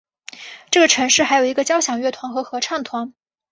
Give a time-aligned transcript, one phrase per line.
[0.71, 3.13] 这个城市还有一个交响乐团和合唱团。